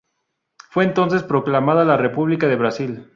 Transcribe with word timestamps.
Fue, 0.71 0.83
entonces, 0.83 1.21
proclamada 1.21 1.85
la 1.85 1.95
República 1.95 2.47
de 2.47 2.55
Brasil. 2.55 3.07